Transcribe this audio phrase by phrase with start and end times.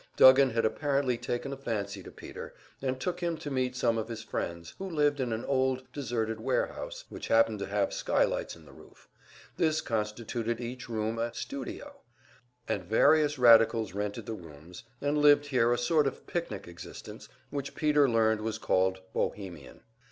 [0.17, 4.07] Duggan had apparently taken a fancy to Peter, and took him to meet some of
[4.07, 8.65] his friends, who lived in an old, deserted warehouse, which happened to have skylights in
[8.65, 9.07] the roof;
[9.57, 11.99] this constituted each room a "studio,"
[12.67, 17.75] and various radicals rented the rooms, and lived here a sort of picnic existence which
[17.75, 19.81] Peter learned was called "Bohemian."